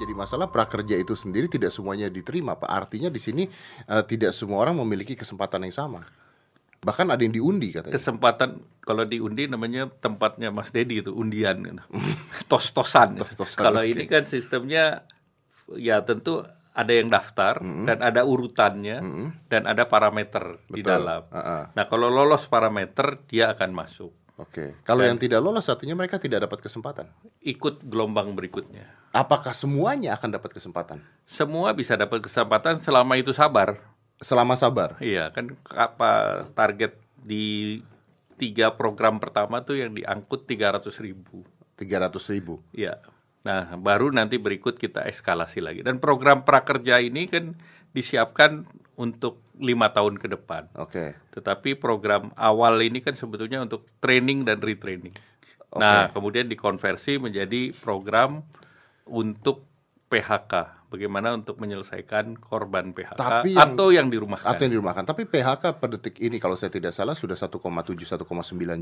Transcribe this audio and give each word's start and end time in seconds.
menjadi 0.00 0.16
masalah 0.16 0.48
prakerja 0.48 0.96
itu 0.96 1.12
sendiri 1.12 1.44
tidak 1.44 1.68
semuanya 1.76 2.08
diterima, 2.08 2.56
Pak. 2.56 2.72
Artinya 2.72 3.12
di 3.12 3.20
sini 3.20 3.44
uh, 3.84 4.00
tidak 4.00 4.32
semua 4.32 4.64
orang 4.64 4.80
memiliki 4.80 5.12
kesempatan 5.12 5.68
yang 5.68 5.76
sama. 5.76 6.08
Bahkan 6.80 7.12
ada 7.12 7.20
yang 7.20 7.36
diundi 7.36 7.76
katanya. 7.76 7.92
Kesempatan 7.92 8.64
kalau 8.80 9.04
diundi 9.04 9.44
namanya 9.44 9.92
tempatnya 10.00 10.48
Mas 10.48 10.72
Dedi 10.72 11.04
itu 11.04 11.12
undian 11.12 11.60
gitu. 11.60 11.84
Tos-tosan. 12.50 13.20
Tos-tosan, 13.20 13.60
kalau 13.60 13.84
ini 13.84 14.08
kan 14.08 14.24
sistemnya 14.24 15.04
ya 15.76 16.00
tentu 16.00 16.40
ada 16.72 16.92
yang 16.96 17.12
daftar 17.12 17.60
dan 17.60 18.00
ada 18.00 18.24
urutannya 18.24 19.04
dan 19.52 19.68
ada 19.68 19.84
parameter 19.84 20.64
di 20.72 20.80
Betul. 20.80 20.96
dalam. 20.96 21.22
Ah, 21.28 21.36
ah. 21.36 21.62
Nah, 21.76 21.84
kalau 21.92 22.08
lolos 22.08 22.48
parameter 22.48 23.20
dia 23.28 23.52
akan 23.52 23.76
masuk. 23.76 24.16
Oke. 24.40 24.80
Kalau 24.88 25.04
yang 25.04 25.20
tidak 25.20 25.44
lolos 25.44 25.68
artinya 25.68 25.92
mereka 25.92 26.16
tidak 26.16 26.48
dapat 26.48 26.64
kesempatan. 26.64 27.12
Ikut 27.44 27.84
gelombang 27.84 28.32
berikutnya. 28.32 28.99
Apakah 29.10 29.50
semuanya 29.50 30.14
akan 30.14 30.38
dapat 30.38 30.54
kesempatan? 30.54 31.02
Semua 31.26 31.74
bisa 31.74 31.98
dapat 31.98 32.22
kesempatan 32.22 32.78
selama 32.78 33.18
itu 33.18 33.34
sabar. 33.34 33.82
Selama 34.22 34.54
sabar. 34.54 34.94
Iya, 35.02 35.34
kan 35.34 35.58
apa 35.74 36.44
target 36.54 36.94
di 37.18 37.80
tiga 38.38 38.72
program 38.72 39.18
pertama 39.18 39.60
tuh 39.66 39.82
yang 39.82 39.92
diangkut 39.92 40.46
300 40.46 40.94
ribu. 41.02 41.42
300 41.74 42.32
ribu. 42.32 42.62
Iya. 42.70 43.02
Nah, 43.40 43.74
baru 43.80 44.12
nanti 44.12 44.36
berikut 44.36 44.76
kita 44.76 45.08
eskalasi 45.08 45.64
lagi. 45.64 45.80
Dan 45.82 45.98
program 45.98 46.44
prakerja 46.44 47.00
ini 47.00 47.26
kan 47.26 47.56
disiapkan 47.90 48.68
untuk 48.94 49.42
lima 49.56 49.90
tahun 49.90 50.20
ke 50.20 50.28
depan. 50.28 50.68
Oke. 50.76 51.16
Tetapi 51.32 51.74
program 51.80 52.30
awal 52.36 52.78
ini 52.84 53.00
kan 53.00 53.16
sebetulnya 53.16 53.64
untuk 53.64 53.88
training 53.98 54.44
dan 54.44 54.60
retraining. 54.60 55.16
Nah, 55.74 56.10
kemudian 56.10 56.50
dikonversi 56.50 57.16
menjadi 57.16 57.72
program 57.74 58.42
untuk 59.10 59.66
PHK. 60.06 60.80
Bagaimana 60.90 61.30
untuk 61.30 61.54
menyelesaikan 61.54 62.34
korban 62.34 62.90
PHK 62.90 63.14
Tapi 63.14 63.54
yang- 63.54 63.78
atau 63.78 63.94
yang 63.94 64.10
dirumahkan. 64.10 64.42
Atau 64.42 64.66
yang 64.66 64.74
dirumahkan. 64.74 65.06
Tapi 65.06 65.22
PHK 65.22 65.78
per 65.78 65.86
detik 65.88 66.18
ini 66.18 66.42
kalau 66.42 66.58
saya 66.58 66.66
tidak 66.68 66.90
salah 66.90 67.14
sudah 67.14 67.38
1,7 67.38 68.02
1,9 68.02 68.26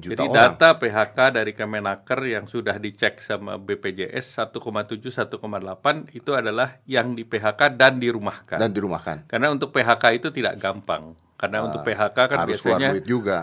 juta 0.00 0.16
Jadi 0.16 0.24
orang. 0.24 0.56
data 0.56 0.68
PHK 0.74 1.18
dari 1.36 1.52
Kemenaker 1.52 2.20
yang 2.24 2.48
sudah 2.48 2.80
dicek 2.80 3.20
sama 3.20 3.60
BPJS 3.60 4.40
1,7 4.40 5.12
1,8 5.12 6.08
itu 6.10 6.32
adalah 6.32 6.80
yang 6.84 7.12
di 7.12 7.28
PHK 7.28 7.76
dan 7.76 8.00
dirumahkan. 8.00 8.56
dan 8.56 8.72
dirumahkan. 8.72 9.28
Karena 9.28 9.52
untuk 9.52 9.68
PHK 9.68 10.04
itu 10.14 10.32
tidak 10.32 10.56
gampang. 10.56 11.12
Karena 11.36 11.60
untuk 11.60 11.84
PHK 11.84 12.16
kan 12.16 12.36
Ah, 12.40 12.42
Harus 12.42 12.56
keluar 12.58 12.80
biasanya 12.80 12.88
duit 12.96 13.04
juga 13.04 13.38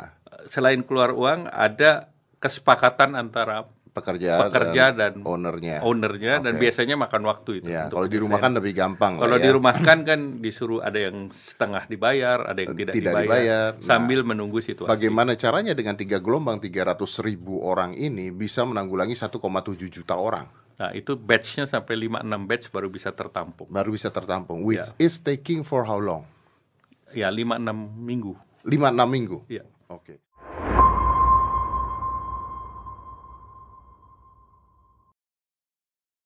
selain 0.45 0.81
keluar 0.81 1.13
uang 1.13 1.47
ada 1.47 2.09
kesepakatan 2.39 3.13
antara 3.13 3.65
pekerja, 3.95 4.51
pekerja 4.51 4.83
dan, 4.91 5.23
ownernya. 5.23 5.79
ownernya 5.79 6.43
dan 6.43 6.59
Oke. 6.59 6.67
biasanya 6.67 6.99
makan 6.99 7.21
waktu 7.23 7.51
itu. 7.63 7.71
Ya, 7.71 7.87
kalau 7.87 8.11
dirumahkan 8.11 8.51
lebih 8.59 8.75
gampang. 8.75 9.15
Kalau 9.15 9.39
ya. 9.39 9.43
dirumahkan 9.47 9.97
kan 10.03 10.19
disuruh 10.43 10.83
ada 10.83 10.99
yang 10.99 11.31
setengah 11.31 11.87
dibayar, 11.87 12.43
ada 12.43 12.59
yang 12.59 12.75
tidak, 12.75 12.93
Tidak 12.99 13.13
dibayar, 13.15 13.23
dibayar. 13.23 13.69
Nah, 13.79 13.87
sambil 13.87 14.19
menunggu 14.27 14.59
situasi. 14.59 14.91
Bagaimana 14.91 15.39
caranya 15.39 15.71
dengan 15.71 15.95
tiga 15.95 16.19
gelombang 16.19 16.59
300 16.59 17.23
ribu 17.23 17.63
orang 17.63 17.95
ini 17.95 18.35
bisa 18.35 18.67
menanggulangi 18.67 19.15
1,7 19.15 19.39
juta 19.87 20.19
orang? 20.19 20.45
Nah, 20.75 20.91
itu 20.91 21.15
batch-nya 21.15 21.63
sampai 21.63 21.95
5-6 21.95 22.51
batch 22.51 22.65
baru 22.67 22.91
bisa 22.91 23.15
tertampung. 23.15 23.71
Baru 23.71 23.95
bisa 23.95 24.11
tertampung. 24.11 24.59
Which 24.67 24.83
Ya. 24.83 24.91
is 24.99 25.23
taking 25.23 25.63
for 25.63 25.87
how 25.87 25.95
long? 25.95 26.27
Ya, 27.15 27.31
5-6 27.31 27.71
minggu. 27.95 28.35
5-6 28.67 29.07
minggu? 29.07 29.37
Ya. 29.47 29.63